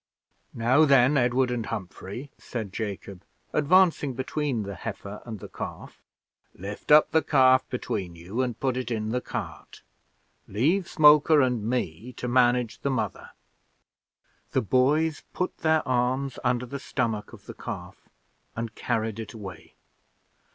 [0.55, 3.21] "Now then, Edward and Humphrey," said Jacob,
[3.53, 6.01] advancing between the heifer and the calf,
[6.55, 9.83] "lift up the calf between you and put it in the cart.
[10.47, 13.29] Leave Smoker and me to manage the mother."
[14.53, 18.09] The boys put their arms under the stomach of the calf,
[18.55, 19.75] and carried it away.